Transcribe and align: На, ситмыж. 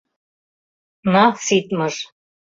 На, 1.11 1.23
ситмыж. 1.45 1.95